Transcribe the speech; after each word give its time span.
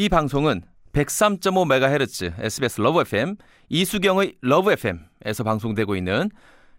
이 0.00 0.08
방송은 0.08 0.62
103.5MHz 0.92 2.34
SBS 2.38 2.80
러브 2.80 3.00
FM 3.00 3.34
이숙영의 3.68 4.36
러브 4.42 4.70
FM에서 4.70 5.42
방송되고 5.42 5.96
있는 5.96 6.30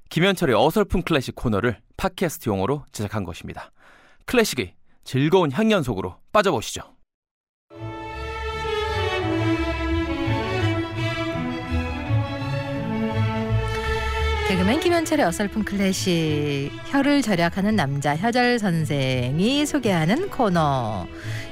김현철의 0.09 0.55
어설픈 0.55 1.01
클래식 1.01 1.35
코너를 1.35 1.81
팟캐스트용으로 1.97 2.85
제작한 2.93 3.25
것입니다. 3.25 3.73
클래식의 4.23 4.73
즐거운 5.03 5.51
향연 5.51 5.83
속으로 5.83 6.15
빠져보시죠. 6.31 6.81
개그맨 14.47 14.79
김현철의 14.79 15.25
어설픈 15.25 15.65
클래식 15.65 16.71
혀를 16.85 17.21
절약하는 17.21 17.75
남자 17.75 18.15
혀절 18.15 18.59
선생이 18.59 19.65
소개하는 19.65 20.29
코너 20.29 21.05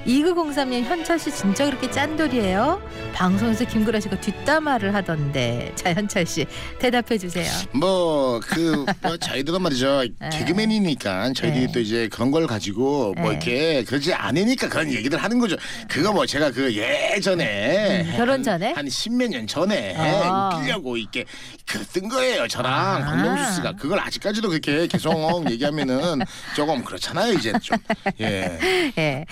2903님 0.08 0.84
현철 0.86 1.20
씨 1.20 1.30
진짜 1.32 1.66
그렇게 1.66 1.92
짠돌이에요? 1.92 2.82
방송에서 3.14 3.66
김구라 3.66 4.00
씨가 4.00 4.20
뒷담화를 4.22 4.94
하던데 4.96 5.72
자 5.76 5.94
현철 5.94 6.26
씨 6.26 6.46
대답해 6.80 7.18
주세요. 7.18 7.46
뭐 7.74 8.40
그 8.40 8.86
뭐 9.02 9.18
저희들은 9.18 9.62
말이죠 9.62 10.04
네. 10.20 10.30
개그맨이니까 10.32 11.34
저희들이 11.34 11.66
네. 11.68 11.72
또 11.74 11.80
이제 11.80 12.08
그런 12.10 12.32
걸 12.32 12.48
가지고 12.48 13.14
뭐 13.18 13.30
네. 13.32 13.36
이렇게 13.36 13.84
그러지 13.84 14.14
않으니까 14.14 14.70
그런 14.70 14.92
얘기들 14.92 15.22
하는 15.22 15.40
거죠. 15.40 15.56
그거 15.90 16.14
뭐 16.14 16.26
제가 16.26 16.52
그 16.52 16.74
예전에 16.74 18.02
음, 18.06 18.14
결혼 18.16 18.44
전에? 18.44 18.74
한 18.74 18.88
십몇 18.88 19.30
년 19.30 19.46
전에 19.48 19.96
아. 19.98 20.52
웃기려고 20.56 20.96
이렇게 20.98 21.26
그쓴 21.66 22.08
거예요. 22.08 22.48
저랑 22.48 22.74
아. 22.74 23.06
박명수 23.06 23.56
씨가 23.56 23.74
그걸 23.74 24.00
아직까지도 24.00 24.48
그렇게 24.50 24.88
계속 24.88 25.44
얘기하면은 25.52 26.22
조금 26.56 26.84
그렇잖아요 26.84 27.34
이제 27.34 27.52
좀 27.62 27.78
예. 28.22 28.58
예. 28.98 29.26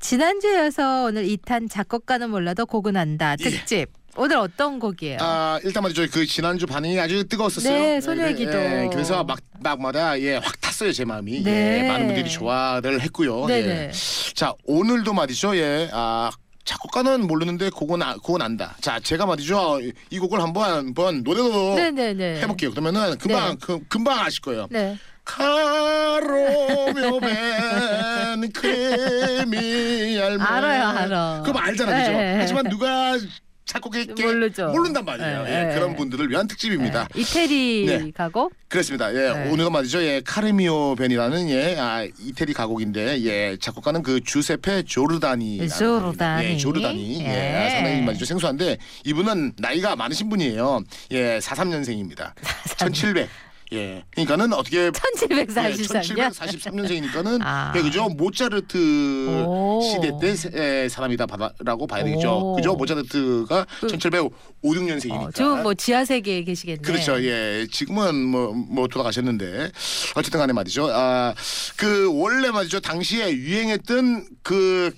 지난 0.00 0.21
주에 0.40 0.54
이어서 0.54 1.04
오늘 1.04 1.24
2탄 1.26 1.70
작곡가는 1.70 2.28
몰라도 2.30 2.66
곡은 2.66 2.96
안다 2.96 3.36
특집 3.36 3.86
오늘 4.16 4.36
어떤 4.36 4.78
곡이에요? 4.78 5.18
아 5.20 5.58
일단 5.64 5.82
말이죠 5.82 6.06
그 6.12 6.26
지난주 6.26 6.66
반응이 6.66 6.98
아주 7.00 7.24
뜨거웠었어요. 7.24 7.72
네, 7.78 8.00
소녀의 8.00 8.34
기도. 8.36 8.52
그래서 8.90 9.24
막 9.24 9.38
막마다 9.60 10.18
예 10.20 10.36
확 10.36 10.60
탔어요 10.60 10.92
제 10.92 11.04
마음이. 11.04 11.42
네. 11.42 11.84
예, 11.84 11.88
많은 11.88 12.06
분들이 12.08 12.28
좋아를 12.30 13.00
했고요. 13.00 13.46
네네. 13.46 13.68
예. 13.68 13.90
자 14.34 14.52
오늘도 14.64 15.12
말이죠 15.14 15.56
예아 15.56 16.30
작곡가는 16.64 17.26
모르는데 17.26 17.70
곡은 17.70 18.02
아, 18.02 18.14
곡은 18.22 18.40
안다. 18.42 18.76
자 18.80 19.00
제가 19.00 19.26
말이죠 19.26 19.80
이 20.10 20.18
곡을 20.18 20.40
한번 20.40 20.70
한번 20.70 21.22
노래로 21.24 21.74
네네네. 21.74 22.40
해볼게요. 22.42 22.70
그러면은 22.70 23.16
금방 23.18 23.50
네. 23.52 23.56
그, 23.60 23.80
금방 23.88 24.18
아실 24.20 24.40
거예요. 24.42 24.68
네. 24.70 24.96
카로묘 25.32 27.20
벤 27.20 28.52
크레미 28.52 30.18
알면 30.20 30.40
알아요, 30.42 30.86
알아. 30.88 31.42
그거 31.44 31.58
알잖아 31.58 31.98
그죠? 31.98 32.12
네. 32.12 32.36
하지만 32.38 32.68
누가 32.68 33.18
작곡했게 33.64 34.26
모르죠. 34.26 34.68
모른단 34.68 35.04
말이에요. 35.06 35.44
네, 35.44 35.50
예, 35.50 35.64
네. 35.68 35.74
그런 35.74 35.96
분들을 35.96 36.28
위한 36.28 36.46
특집입니다. 36.46 37.08
네. 37.14 37.20
이태리 37.20 37.86
네. 37.86 38.10
가곡? 38.14 38.52
그렇습니다. 38.68 39.14
예, 39.14 39.32
네. 39.32 39.50
오늘은 39.50 39.72
말이죠. 39.72 40.02
예, 40.02 40.20
카르미오 40.22 40.96
벤이라는 40.96 41.48
예, 41.48 41.76
아, 41.78 42.04
이태리 42.04 42.52
가곡인데 42.52 43.22
예, 43.22 43.56
작곡가는 43.58 44.02
그 44.02 44.20
주세페 44.22 44.82
조르다니. 44.82 45.66
조르다니. 45.68 46.44
예, 46.44 46.56
조르다니. 46.58 47.20
예, 47.22 47.26
예. 47.26 47.56
아, 47.56 47.70
상당히 47.70 48.02
말이죠. 48.02 48.26
생소한데 48.26 48.76
이분은 49.06 49.54
나이가 49.56 49.96
많으신 49.96 50.28
분이에요. 50.28 50.82
예, 51.12 51.38
43년생입니다. 51.38 52.32
1700. 52.76 53.30
예. 53.72 54.04
그러니까는 54.10 54.52
어떻게 54.52 54.90
1743년? 54.90 56.30
1743년생이니까는 56.32 57.38
아. 57.42 57.72
예, 57.76 57.80
그죠 57.82 58.08
모차르트 58.08 59.44
오. 59.46 59.80
시대 59.82 60.10
때 60.20 60.34
세- 60.36 60.50
에, 60.54 60.88
사람이다 60.88 61.26
라고 61.60 61.86
봐야 61.86 62.04
되겠죠. 62.04 62.52
오. 62.52 62.56
그죠 62.56 62.74
모차르트가 62.74 63.66
그- 63.80 63.86
1756년생이니까. 63.86 65.24
어, 65.26 65.30
지금 65.32 65.62
뭐 65.62 65.74
지하 65.74 66.04
세계에 66.04 66.44
계시겠네. 66.44 66.82
그렇죠. 66.82 67.22
예. 67.24 67.66
지금은 67.70 68.14
뭐, 68.26 68.52
뭐 68.52 68.88
돌아가셨는데 68.88 69.70
어쨌든 70.16 70.40
간에 70.40 70.52
말이죠. 70.52 70.88
아, 70.92 71.34
그 71.76 72.10
원래 72.12 72.50
말이죠. 72.50 72.80
당시에 72.80 73.30
유행했던 73.32 74.26
그, 74.42 74.94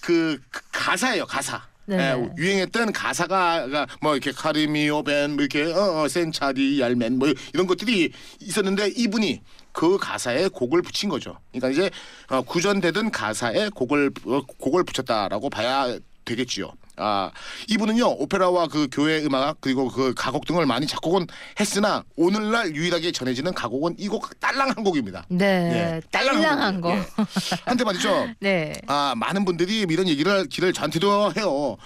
그, 0.00 0.38
그 0.50 0.60
가사예요. 0.72 1.26
가사. 1.26 1.62
네. 1.90 1.98
예, 1.98 2.30
유행했던 2.38 2.92
가사가 2.92 3.68
가뭐 4.00 4.14
이렇게 4.14 4.30
카리미오 4.30 5.02
벤, 5.02 5.32
뭐 5.32 5.42
이렇게 5.42 5.64
어, 5.72 6.02
어 6.02 6.08
센차리 6.08 6.80
얄맨 6.80 7.18
뭐 7.18 7.32
이런 7.52 7.66
것들이 7.66 8.12
있었는데 8.38 8.92
이분이 8.96 9.40
그 9.72 9.98
가사에 9.98 10.48
곡을 10.48 10.82
붙인 10.82 11.08
거죠. 11.08 11.36
그러니까 11.50 11.70
이제 11.70 11.90
어, 12.28 12.42
구전되던 12.42 13.10
가사에 13.10 13.70
곡을 13.70 14.12
어, 14.26 14.42
곡을 14.46 14.84
붙였다라고 14.84 15.50
봐야 15.50 15.98
되겠지요. 16.24 16.72
아 17.00 17.30
이분은요 17.68 18.06
오페라와 18.18 18.68
그 18.68 18.88
교회 18.92 19.24
음악 19.24 19.60
그리고 19.60 19.88
그 19.88 20.12
가곡 20.14 20.44
등을 20.46 20.66
많이 20.66 20.86
작곡은 20.86 21.26
했으나 21.58 22.04
오늘날 22.16 22.74
유일하게 22.74 23.12
전해지는 23.12 23.54
가곡은 23.54 23.96
이 23.98 24.08
곡 24.10 24.38
딸랑 24.40 24.70
한 24.70 24.82
곡입니다. 24.84 25.24
네. 25.28 25.44
예, 25.72 26.00
딸랑한 26.10 26.80
거. 26.80 26.88
곡이에요. 26.88 27.06
예. 27.20 27.56
한데 27.64 27.84
말이죠. 27.84 28.28
네. 28.40 28.72
아 28.88 29.14
많은 29.16 29.44
분들이 29.44 29.86
이런 29.88 30.08
얘기를 30.08 30.46
길을 30.46 30.72
저한테도 30.72 31.32
해요. 31.36 31.76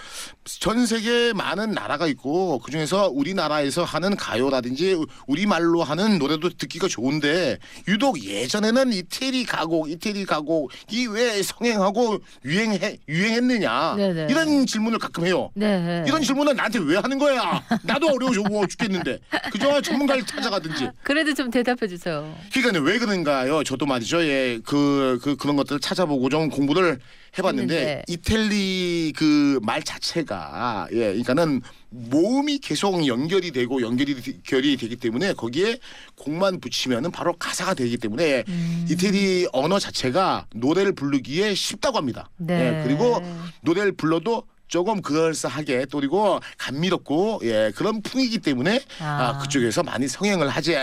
전 0.44 0.86
세계 0.86 1.32
많은 1.32 1.72
나라가 1.72 2.06
있고 2.06 2.58
그 2.60 2.70
중에서 2.70 3.08
우리나라에서 3.10 3.84
하는 3.84 4.16
가요라든지 4.16 4.96
우리 5.26 5.46
말로 5.46 5.82
하는 5.84 6.18
노래도 6.18 6.48
듣기가 6.50 6.88
좋은데 6.88 7.58
유독 7.88 8.22
예전에는 8.22 8.92
이태리 8.92 9.44
가곡, 9.46 9.90
이태리 9.90 10.24
가곡 10.24 10.70
이 10.90 11.06
왜 11.06 11.42
성행하고 11.42 12.18
유행해 12.44 12.98
유행했느냐 13.08 13.94
네네. 13.96 14.26
이런 14.30 14.66
질문을 14.66 14.98
가끔 15.04 15.26
해요. 15.26 15.50
네. 15.54 16.02
이런 16.06 16.22
질문은 16.22 16.56
나한테 16.56 16.78
왜 16.78 16.96
하는 16.96 17.18
거야? 17.18 17.62
나도 17.82 18.08
어려워 18.08 18.66
죽겠는데 18.66 19.18
그저 19.52 19.80
전문가를 19.82 20.24
찾아가든지. 20.24 20.88
그래도 21.02 21.34
좀 21.34 21.50
대답해 21.50 21.86
주세요. 21.86 22.34
그러니까 22.52 22.80
왜 22.82 22.98
그런가요? 22.98 23.62
저도 23.64 23.84
말이죠. 23.84 24.22
예, 24.24 24.60
그, 24.64 25.18
그 25.22 25.36
그런 25.36 25.56
것들을 25.56 25.80
찾아보고 25.80 26.28
좀 26.30 26.48
공부를 26.48 26.98
해봤는데 27.36 27.74
했는데. 27.74 28.02
이탈리 28.08 29.12
그 29.16 29.44
말 29.62 29.82
자체가 29.82 30.88
예, 30.92 30.96
그러니까는 30.96 31.60
모음이 31.90 32.58
계속 32.58 33.06
연결이 33.06 33.50
되고 33.52 33.80
연결이 33.82 34.20
되- 34.20 34.38
결이 34.44 34.76
되기 34.76 34.96
때문에 34.96 35.32
거기에 35.34 35.78
곡만 36.16 36.60
붙이면은 36.60 37.10
바로 37.12 37.32
가사가 37.34 37.74
되기 37.74 37.96
때문에 37.98 38.44
음. 38.48 38.86
이태리 38.90 39.48
언어 39.52 39.78
자체가 39.78 40.46
노래를 40.54 40.92
부르기에 40.94 41.54
쉽다고 41.54 41.98
합니다. 41.98 42.28
네. 42.36 42.80
예, 42.80 42.84
그리고 42.84 43.20
노래를 43.62 43.92
불러도 43.92 44.44
조금 44.74 45.00
그럴싸하게 45.02 45.86
또 45.86 45.98
그리고 45.98 46.40
감미롭고 46.58 47.42
예 47.44 47.70
그런 47.76 48.02
풍이기 48.02 48.38
때문에 48.38 48.80
아. 48.98 49.04
아. 49.04 49.38
그쪽에서 49.38 49.84
많이 49.84 50.08
성행을 50.08 50.48
하지 50.48 50.74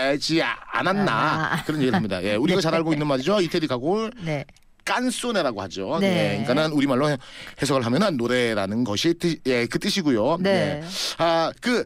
않았나 0.72 1.12
아. 1.12 1.64
그런 1.64 1.82
얘기를 1.82 1.94
합니다. 1.94 2.22
예, 2.22 2.34
우리가 2.36 2.62
잘 2.62 2.74
알고 2.74 2.94
있는 2.94 3.06
말이죠. 3.06 3.42
이태리 3.42 3.66
가곡을 3.66 4.12
네. 4.24 4.46
깐소네라고 4.86 5.60
하죠. 5.60 5.98
네. 6.00 6.06
예, 6.06 6.44
그러니까는 6.44 6.72
우리 6.72 6.86
말로 6.86 7.14
해석을 7.60 7.84
하면은 7.84 8.16
노래라는 8.16 8.84
것이 8.84 9.12
뜻, 9.12 9.38
예, 9.44 9.66
그 9.66 9.78
뜻이고요. 9.78 10.38
네. 10.40 10.80
예. 10.82 10.88
아, 11.18 11.52
그 11.60 11.84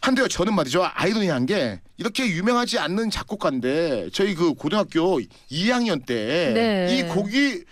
한데요. 0.00 0.28
저는 0.28 0.54
말이죠. 0.54 0.88
아이러니한 0.94 1.46
게 1.46 1.80
이렇게 1.96 2.28
유명하지 2.28 2.78
않는 2.78 3.10
작곡가인데 3.10 4.10
저희 4.12 4.36
그 4.36 4.54
고등학교 4.54 5.18
2학년 5.50 6.06
때이 6.06 6.54
네. 6.54 7.10
곡이 7.12 7.64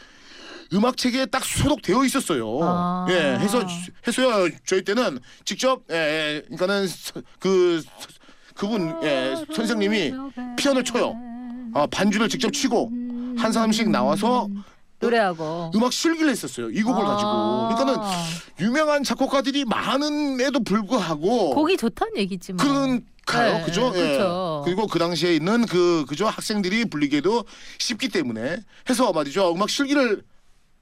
음악 0.72 0.97
책에 0.97 1.27
딱 1.27 1.44
소독되어 1.44 2.04
있었어요. 2.04 2.59
아. 2.62 3.06
예, 3.10 3.37
해서 3.38 3.65
해서요. 4.06 4.49
저희 4.66 4.82
때는 4.82 5.19
직접 5.44 5.82
예, 5.91 5.97
예 5.97 6.41
그러니까는 6.43 6.87
서- 6.88 7.22
그 7.38 7.82
서- 7.82 8.09
그분 8.54 8.97
예, 9.03 9.37
선생님이 9.54 10.12
피아노 10.56 10.82
쳐요. 10.82 11.15
아, 11.75 11.87
반주를 11.91 12.28
직접 12.28 12.53
치고 12.53 12.91
한 13.38 13.53
사람씩 13.53 13.91
나와서 13.91 14.49
노래하고 14.99 15.72
음악 15.75 15.93
실기를 15.93 16.31
했었어요. 16.31 16.71
이 16.71 16.83
곡을 16.83 17.04
가지고. 17.04 17.28
아. 17.31 17.75
그러니까는 17.77 18.10
유명한 18.60 19.04
작곡가들이 19.04 19.66
많은에도 19.66 20.65
불구하고 20.65 21.51
곡이 21.51 21.77
좋다는 21.77 22.16
얘기지 22.16 22.54
뭐. 22.54 22.65
그런 22.65 23.04
가요, 23.27 23.59
네, 23.59 23.65
그죠? 23.65 23.92
예. 23.95 24.12
그쵸. 24.12 24.62
그리고 24.65 24.86
그 24.86 24.98
당시에 24.98 25.34
있는 25.34 25.66
그 25.66 26.04
그죠 26.09 26.27
학생들이 26.28 26.86
불리기에도 26.86 27.45
쉽기 27.78 28.09
때문에 28.09 28.59
해서 28.89 29.12
말이죠 29.12 29.53
음악 29.53 29.69
실기를 29.69 30.22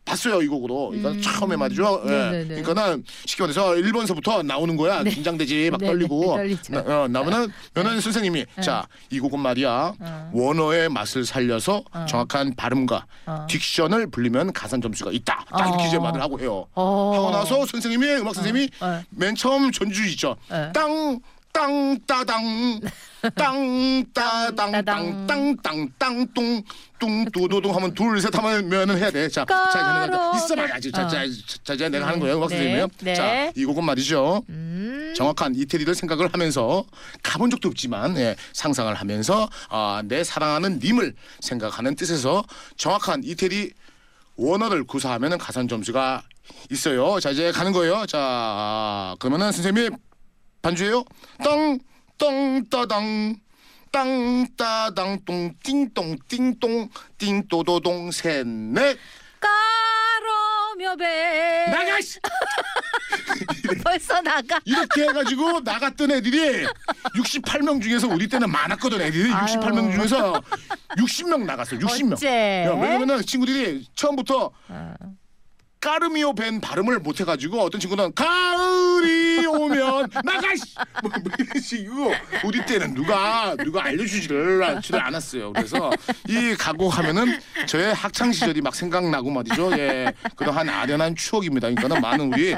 봤어요 0.05 0.43
이 0.43 0.47
곡으로. 0.49 0.89
그러니까 0.89 1.11
음. 1.11 1.21
처음에 1.23 1.57
말이죠. 1.57 2.03
예. 2.07 2.11
네네네. 2.11 2.63
그러니까는 2.63 3.05
쉽게 3.25 3.43
말해서 3.45 3.71
1번서부터 3.71 4.45
나오는 4.45 4.77
거야. 4.77 5.03
네. 5.03 5.11
긴장되지 5.11 5.71
막 5.71 5.79
네네, 5.81 5.93
떨리고. 5.93 6.37
떨리죠. 6.37 6.73
나, 6.75 6.81
어, 7.03 7.09
나면은 7.09 7.51
면은 7.75 8.01
선생님이 8.01 8.47
자 8.63 8.87
이 9.11 9.19
곡은 9.21 9.39
말이야 9.41 9.95
어. 9.99 10.31
원어의 10.33 10.89
맛을 10.89 11.25
살려서 11.25 11.83
어. 11.93 12.07
정확한 12.09 12.55
발음과 12.57 13.07
어. 13.27 13.47
딕션을 13.49 14.11
불리면 14.13 14.53
가산 14.53 14.81
점수가 14.83 15.13
있다. 15.13 15.45
딱 15.49 15.61
어. 15.67 15.69
이렇게 15.69 15.87
이제 15.89 15.99
말을 15.99 16.21
하고 16.21 16.39
해요. 16.41 16.67
어. 16.75 17.13
하고 17.15 17.31
나서 17.31 17.65
선생님이 17.67 18.07
음악 18.17 18.35
선생님이 18.35 18.69
어. 18.81 19.03
맨 19.11 19.35
처음 19.35 19.71
전주 19.73 20.05
있죠. 20.09 20.37
네. 20.51 20.71
땅 20.73 21.19
땅따당 21.55 22.81
땅따당 23.37 24.85
땅땅땅땅 24.85 26.65
뚱뚱도동 26.99 27.75
하면 27.77 27.95
둘셋 27.95 28.37
하면은 28.37 28.99
해야 28.99 29.11
돼. 29.11 29.29
자, 29.29 29.45
자, 29.47 29.55
하는 29.55 30.11
거 30.11 30.19
까로. 30.19 30.37
있어봐야지. 30.37 30.93
자, 30.93 31.07
자, 31.07 31.23
어. 31.23 31.27
자, 31.63 31.77
자, 31.77 31.89
내가 31.89 32.09
하는 32.09 32.19
거예요. 32.21 32.37
음악 32.37 32.49
네, 32.51 32.57
선생님이요. 32.57 32.89
네. 33.03 33.15
자, 33.15 33.53
이 33.55 33.65
곡은 33.65 33.85
말이죠. 33.85 34.43
음. 34.49 35.15
정확한 35.17 35.55
이태리를 35.55 35.95
생각을 35.95 36.29
하면서 36.33 36.85
가본 37.23 37.51
적도 37.51 37.69
없지만 37.69 38.17
예, 38.19 38.35
상상을 38.53 38.93
하면서 38.93 39.49
아, 39.69 40.03
내 40.05 40.25
사랑하는 40.25 40.81
님을 40.83 41.15
생각하는 41.41 41.95
뜻에서 41.95 42.43
정확한 42.77 43.23
이태리 43.25 43.73
원어를 44.37 44.85
구사하면 44.85 45.39
가산 45.39 45.69
점수가 45.69 46.23
있어요. 46.71 47.21
자 47.21 47.31
이제 47.31 47.53
가는 47.53 47.71
거예요. 47.73 48.07
자 48.07 48.19
아, 48.21 49.17
그러면은 49.21 49.53
선생님이 49.53 49.91
반주예요. 50.65 51.05
땅땅 51.45 52.65
따당 52.71 53.37
땅 53.93 54.47
따당 54.57 55.21
똥 55.27 55.53
띵똥 55.63 56.17
띵똥 56.27 56.89
띵또도동 57.19 58.11
셋넷 58.11 58.99
까로며 59.39 60.97
배 60.97 61.67
나가 61.71 62.01
씨! 62.01 62.19
벌써 63.85 64.23
나가 64.23 64.59
이렇게 64.65 65.03
해가지고 65.03 65.61
나갔던 65.61 66.11
애들이 66.13 66.65
68명 67.15 67.83
중에서 67.83 68.09
우리 68.09 68.27
때는 68.27 68.51
많았거든 68.51 69.03
애들이 69.03 69.31
아유. 69.33 69.45
68명 69.59 69.93
중에서 69.95 70.41
60명 70.97 71.45
나갔어 71.45 71.77
60명 71.77 72.13
어째? 72.15 72.65
야, 72.67 72.71
왜냐면은 72.73 73.21
친구들이 73.23 73.87
처음부터 73.95 74.51
어. 74.69 74.95
까르미오 75.85 76.33
벤 76.35 76.63
발음을 76.63 77.01
못해가지고 77.01 77.61
어떤 77.61 77.79
친구는 77.79 78.15
가을이 78.15 79.45
오면 79.47 79.94
나가 80.23 80.55
씨! 80.55 80.75
뭐, 81.03 81.11
뭐 81.23 81.61
식이고. 81.61 82.13
우리 82.45 82.65
때는 82.67 82.95
누가 82.95 83.57
누가 83.57 83.85
알려주지를 83.85 84.63
않지를 84.63 85.01
않았어요. 85.01 85.53
그래서 85.53 85.91
이 86.29 86.55
가곡하면은 86.59 87.39
저의 87.67 87.95
학창 87.95 88.33
시절이 88.33 88.61
막 88.61 88.75
생각나고 88.75 89.31
말이죠. 89.31 89.73
예 89.79 90.13
그러한 90.37 90.69
아련한 90.69 91.17
추억입니다. 91.17 91.69
그러니까는 91.69 92.01
많은 92.01 92.33
우리 92.33 92.55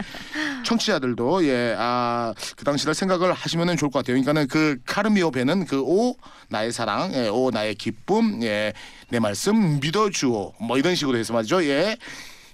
청취자들도 0.64 1.44
예 1.46 1.74
아 1.78 2.34
그 2.56 2.64
당시를 2.64 2.94
생각을 2.94 3.32
하시면은 3.32 3.76
좋을 3.76 3.90
것 3.90 4.00
같아요. 4.00 4.14
그러니까는 4.14 4.48
그 4.48 4.78
카르미오 4.86 5.30
벤은 5.30 5.66
그오 5.66 6.16
나의 6.48 6.72
사랑 6.72 7.12
예, 7.14 7.28
오 7.28 7.50
나의 7.50 7.74
기쁨 7.74 8.42
예 8.42 8.72
내 9.08 9.20
말씀 9.20 9.78
믿어주오. 9.78 10.54
뭐 10.60 10.78
이런 10.78 10.96
식으로 10.96 11.16
해서 11.16 11.32
말이죠. 11.32 11.64
예 11.64 11.96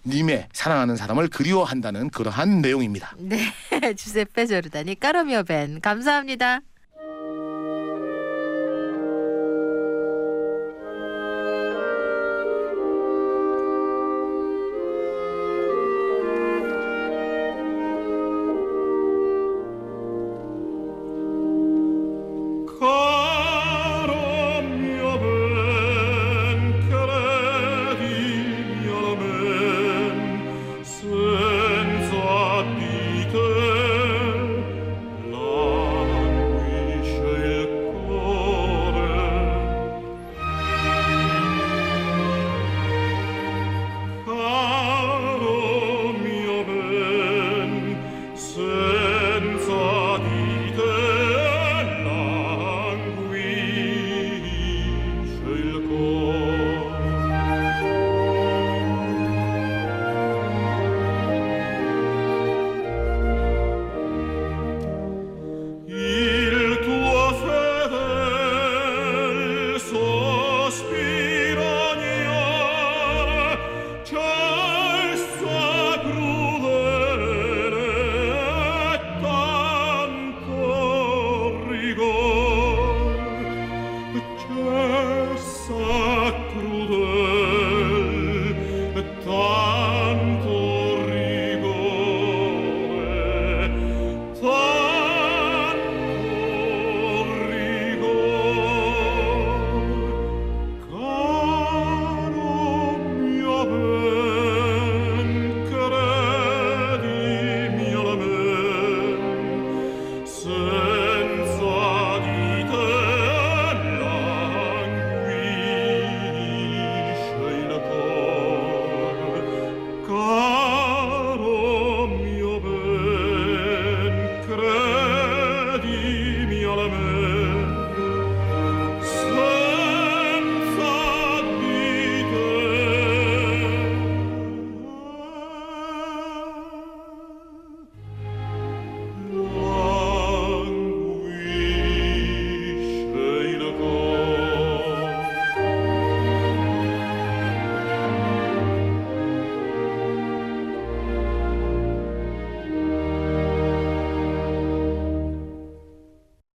님의 0.06 0.49
사랑하는 0.52 0.96
사람을 0.96 1.28
그리워한다는 1.28 2.10
그러한 2.10 2.60
내용입니다. 2.60 3.14
네 3.19 3.52
주세페 3.94 4.46
조르다니 4.46 4.99
까로며 4.99 5.44
밴 5.44 5.81
감사합니다 5.81 6.60